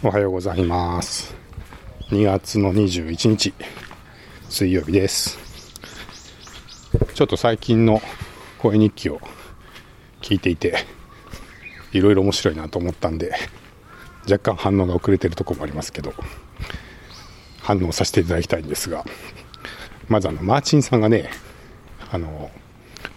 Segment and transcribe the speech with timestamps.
[0.00, 1.34] おはようございます。
[2.10, 3.52] 2月の21日
[4.48, 5.36] 水曜日です。
[7.14, 8.00] ちょっと最近の
[8.58, 9.20] 声日記を
[10.20, 10.84] 聞いていて
[11.90, 13.32] いろいろ面白いなと思ったんで
[14.22, 16.14] 若干反応が遅れてるとこもありますけど
[17.60, 19.04] 反応させていただきたいんですが
[20.08, 21.28] まずあのマーチンさんがね
[22.12, 22.52] あの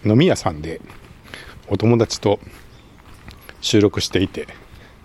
[0.04, 0.80] 飲み屋さんで
[1.68, 2.40] お友達と
[3.60, 4.48] 収録していて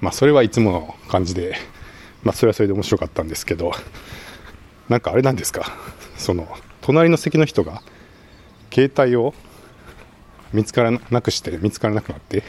[0.01, 1.55] まあそれはいつもの感じで
[2.23, 3.71] まあそれはそれで面白かったんですけど
[4.89, 5.75] なんかあれなんですか？
[6.17, 6.47] その
[6.81, 7.81] 隣の席の人が
[8.73, 9.33] 携帯を
[10.53, 12.43] 見つからなくして見つからなくなって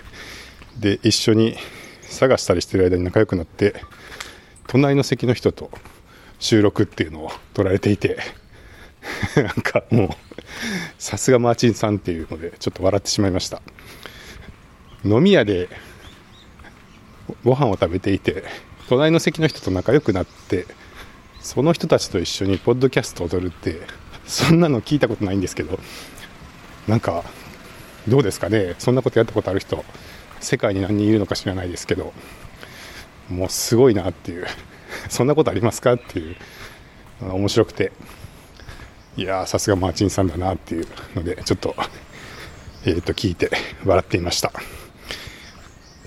[0.79, 1.57] で一緒に
[2.03, 3.83] 探したりしてる間に仲良くなって
[4.67, 5.71] 隣の席の人と
[6.39, 8.19] 収録っていうのを撮られていて
[9.37, 10.09] なんかもう
[10.99, 13.61] さすがマーチンさんっていうのでちょっと笑ってしまいました。
[15.05, 15.69] 飲み屋で
[17.45, 18.45] ご飯を食べていて
[18.89, 20.67] 隣の席の人と仲良くなって
[21.41, 23.81] その人たちと一緒にポッドキャストを撮るって
[24.27, 25.79] そんなの聞いたことないんですけど
[26.87, 27.25] なんか
[28.07, 28.75] どうですかね？
[28.79, 29.85] そんなことやったことある人
[30.41, 32.13] 世界に何人いるのか知らないですけど
[33.29, 34.47] もうすごいなっていう
[35.09, 36.37] そんなことありますかっていう
[37.21, 37.93] 面白くて
[39.17, 41.75] いやさすがマーチンさんだなっていうのでちょっと,、
[42.85, 43.51] えー、と聞いて
[43.85, 44.53] 笑っていました。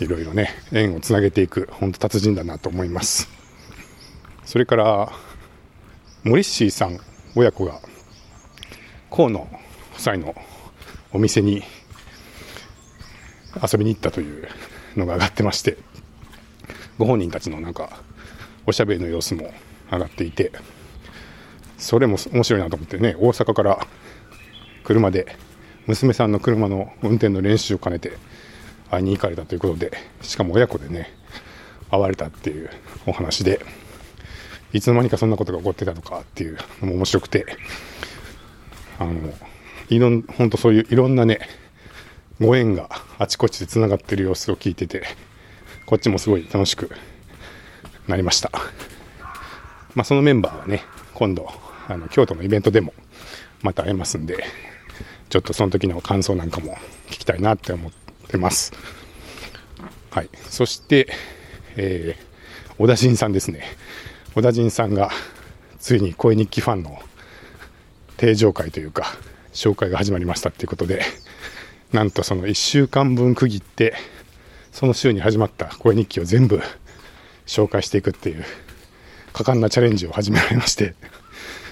[0.03, 3.29] いろいろね縁をつなげていく本当達人だなと思います。
[4.45, 5.11] それから
[6.23, 6.99] モリッシーさん
[7.35, 7.79] 親子が
[9.09, 9.41] 河野
[9.93, 10.35] 夫妻の
[11.13, 11.63] お店に
[13.61, 14.47] 遊びに行ったという
[14.95, 15.77] のが上がってまして
[16.97, 18.01] ご本人たちのなんか
[18.65, 19.53] おしゃべりの様子も
[19.91, 20.51] 上がっていて
[21.77, 23.87] それも面白いなと思ってね大阪から
[24.83, 25.35] 車で
[25.87, 28.13] 娘さんの車の運転の練習を兼ねて
[28.91, 31.09] 会いに行かれたということでしかも親子でね
[31.89, 32.69] 会われたっていう
[33.07, 33.65] お話で
[34.73, 37.45] いつの間にかそんなことが起こってたのかっていうのも面白くて
[38.99, 39.33] あの
[39.89, 41.39] いろん本当そういういろんなね
[42.39, 45.03] ご縁があちこちでつながってる様子を聞いてて
[45.85, 46.89] こっちもすごい楽しく
[48.07, 48.51] なりました。
[49.95, 50.83] まあそのメンバーはね
[51.13, 51.49] 今度
[51.87, 52.93] あの京都のイベントでも
[53.61, 54.43] また会えますんで
[55.29, 56.75] ちょっとその時の感想なんかも
[57.07, 58.00] 聞きたいなって思って
[58.37, 58.73] ます。
[60.09, 60.29] はい。
[60.49, 61.07] そして
[61.75, 63.63] えー、小田陣さんですね。
[64.35, 65.09] 小田陣さんが
[65.79, 66.99] ついに声日記ファンの
[68.17, 69.05] 定常会というか
[69.53, 71.01] 紹介が始まりましたっていうことで
[71.91, 73.95] なんとその1週間分区切って
[74.71, 76.61] その週に始まった声日記を全部
[77.45, 78.45] 紹介していくっていう
[79.33, 80.93] 果敢なチャレンジを始められまして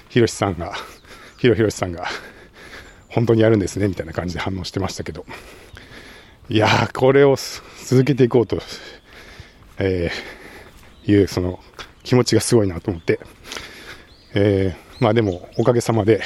[0.08, 0.74] ひろしさんが
[1.38, 2.06] ひろひろしさんが
[3.08, 5.24] 本当にやるんですねみたいな感じで反応してましたけど。
[6.50, 7.36] いやーこれを
[7.84, 8.58] 続けていこうと、
[9.78, 11.60] えー、いうその
[12.02, 13.20] 気持ちがすごいなと思って、
[14.34, 16.22] えー、まあでもおかげさまで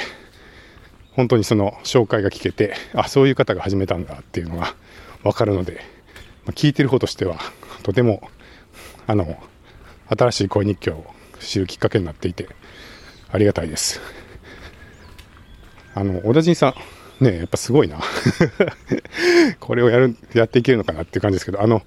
[1.11, 4.73] 本当にその紹介が聞けてあそういう方が始めたんだっていうのが
[5.21, 5.81] 分かるので、
[6.43, 7.37] まあ、聞いてる方としては
[7.83, 8.27] とても
[9.05, 9.37] あの
[10.07, 11.05] 新しい恋日記を
[11.39, 12.49] 知るきっかけになっていて
[13.31, 14.01] ありがたいです。
[15.93, 17.99] あの小田陣さんねやっぱすごいな。
[19.59, 21.81] これをやるやっていけるのかなっていう感じですけどあの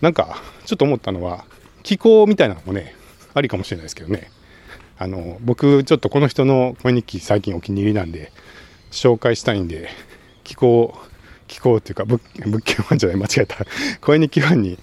[0.00, 1.44] なんかちょっと思ったのは
[1.82, 2.94] 気候みたいなのもね
[3.34, 4.30] ありかもしれないですけどね。
[4.96, 8.30] あの僕ちょっとこの人の恋日記最近お気に入りなんで
[8.92, 9.88] 紹介したいんで
[10.44, 10.96] 気候
[11.48, 13.56] 気候っていうか物物件ファンじゃない間違えた。
[14.00, 14.78] 恋日記ファンに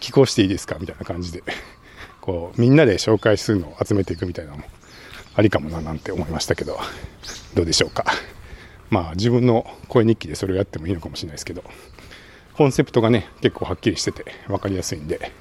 [0.00, 0.76] 寄稿していいですか？
[0.80, 1.42] みたいな感じで
[2.20, 4.64] こうみんなで紹介するのを集めていくみたいなのも
[5.36, 6.78] ありかもななんて思いましたけど
[7.54, 8.04] どうでしょうか？
[8.94, 11.64] まあ自分の声日記でそれをやってもいいのかもしれないですけど
[12.56, 15.32] コンセプトがね結構はっきりしてて分かりやすいんで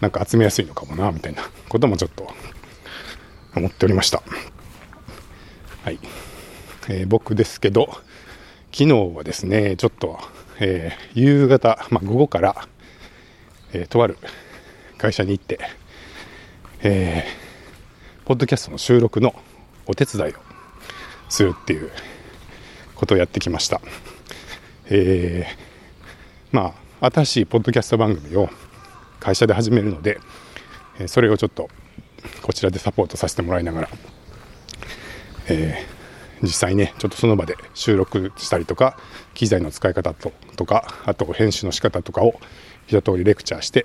[0.00, 2.26] なんか集めやすいのかもなみたいなこともちょっと
[3.54, 4.20] 思っておりました。
[5.84, 6.00] はい、
[6.88, 7.86] えー、僕ですけど
[8.72, 10.18] 昨日はですねちょっと、
[10.58, 12.66] えー、夕方、まあ、午後から、
[13.72, 14.18] えー、とある
[14.98, 15.60] 会社に行って、
[16.82, 19.36] えー、ポッドキャストの収録の
[19.86, 20.34] お手伝いを
[21.28, 21.92] するっていう
[22.96, 23.80] ことをやってきました。
[24.88, 28.48] えー、まあ、新しいポッドキャスト番組を
[29.20, 30.18] 会社で始めるので、
[31.06, 31.68] それをちょっと
[32.42, 33.88] こちらでサポートさせてもらいながら、
[35.48, 38.98] えー、実際ねちょっとその場で収録したりとか
[39.34, 42.40] 機材の使い方ととかあと編集の仕方とかを
[42.86, 43.84] 一通りレクチャーして、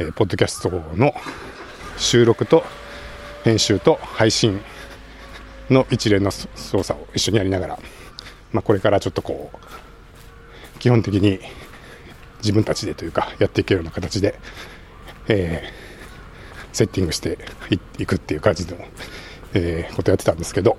[0.00, 1.14] えー、ポッドキャストの
[1.96, 2.64] 収録と
[3.44, 4.60] 編集と配信
[5.70, 7.78] の一連の操作を一緒にやりながら、
[8.52, 11.40] まあ、これからちょっとこう基本的に
[12.38, 14.38] 自分たちでというかやっていけるような形で、
[15.28, 15.88] えー
[16.72, 17.38] セッティングして
[17.98, 18.76] いくっていう感じの、
[19.52, 20.78] えー、ことやってたんですけど、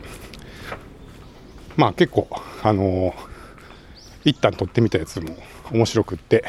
[1.76, 2.30] まあ結構、
[2.64, 3.14] あのー、
[4.24, 5.36] 一旦撮ってみたやつも
[5.72, 6.46] 面白くって、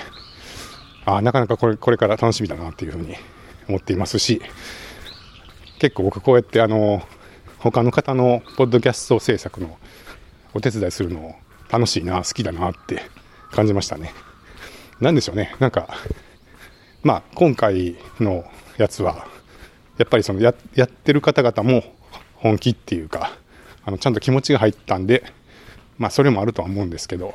[1.04, 3.16] あなかなかこれこれから楽しみだなっていうふうに
[3.68, 4.40] 思っていますし、
[5.80, 7.02] 結構僕こうやってあの
[7.58, 9.78] 他の方のポッドキャスト制作の
[10.54, 11.36] お手伝いするの
[11.70, 13.02] 楽しいな、好きだなって
[13.50, 14.12] 感じましたね。
[15.00, 15.88] なんでしょうね、なんか、
[17.02, 18.44] まあ今回の
[18.76, 19.26] やつは、
[19.98, 21.84] やっぱりそのややってる方々も
[22.36, 23.36] 本気っていうか、
[23.84, 25.24] あのちゃんと気持ちが入ったんで、
[25.98, 27.34] まあそれもあるとは思うんですけど、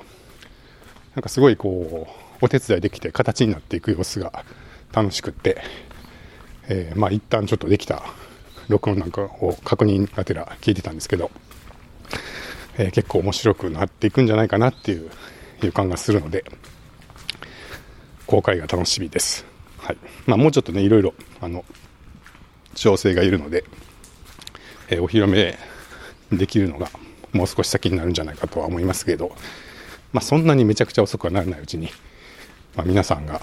[1.15, 2.07] なんかすごいこ
[2.41, 4.43] う、お手伝いできて形になっていく様子が
[4.91, 5.61] 楽しくって、
[6.67, 8.03] えー、まあ一旦ちょっとできた
[8.67, 11.31] 録音なんかを確認がてら聞いてたんですけど、
[12.77, 15.09] えー、結構面白くなっていくんじゃないかなっていう
[15.61, 16.45] 予感がするので、
[18.27, 19.45] 公開が楽しみです。
[19.77, 19.97] はい。
[20.25, 21.63] まあもうちょっとね、いろいろ、あの、
[22.73, 23.63] 調整がいるので、
[24.89, 25.57] えー、お披露目
[26.31, 26.89] できるのが
[27.31, 29.35] もう少し先になるんじゃないかとは思いますけど、
[30.11, 31.89] まあそんなにめちゃくちゃ遅くはならないうちに、
[32.75, 33.41] まあ、皆さんが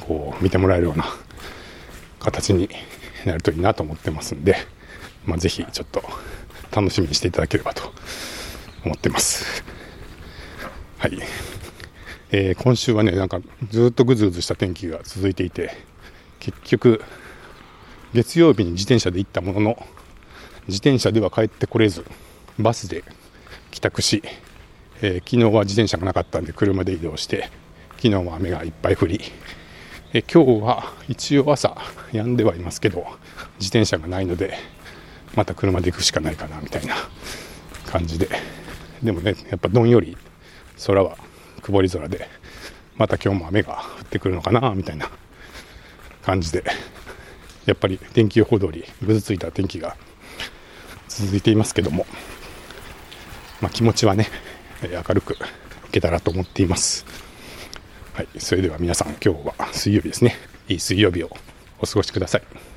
[0.00, 1.04] こう見てもらえるような
[2.20, 2.68] 形に
[3.24, 4.56] なるといいなと思ってますんで、
[5.26, 6.02] まあ、ぜひちょっと
[6.74, 7.92] 楽しみにしていただければと
[8.84, 9.64] 思ってます。
[10.98, 11.18] はい。
[12.30, 13.40] えー、今週はね、なんか
[13.70, 15.76] ずっとぐずぐずした天気が続いていて、
[16.40, 17.02] 結局、
[18.14, 19.86] 月曜日に自転車で行ったものの、
[20.68, 22.04] 自転車では帰ってこれず、
[22.58, 23.04] バスで
[23.70, 24.22] 帰宅し、
[25.00, 27.50] えー、昨日は自転車がなかったんで車で移動して、
[27.96, 29.20] 昨日は雨がいっぱい降り、
[30.14, 31.68] え今日は一応朝
[32.12, 33.06] 止んではいますけど
[33.58, 34.58] 自転車がないので
[35.34, 36.96] また車で行くしかないかなみたいな
[37.86, 38.28] 感じで
[39.02, 40.16] でもねやっぱどんより
[40.86, 41.16] 空は
[41.62, 42.28] 曇り空で
[42.96, 45.10] また今日も雨が降ってくるのかなみたいな
[46.22, 46.64] 感じで
[47.66, 49.96] やっぱり天気予報通りぐずついた天気が
[51.08, 52.06] 続いていますけども、
[53.60, 54.28] まあ、気持ちはね
[54.82, 55.36] 明るくい
[55.92, 57.04] けたらと思っています。
[58.14, 60.36] はい、それでは皆さん、今日は水曜日ですね。
[60.68, 61.30] いい水曜日を
[61.80, 62.71] お過ごしください。